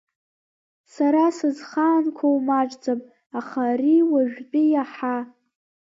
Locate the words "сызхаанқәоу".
1.37-2.37